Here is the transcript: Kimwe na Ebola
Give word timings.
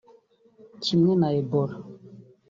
Kimwe 0.83 1.11
na 1.19 1.29
Ebola 1.39 1.75